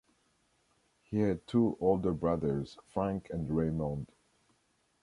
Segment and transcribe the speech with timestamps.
[1.03, 4.11] He had two older brothers, Frank and Raymond.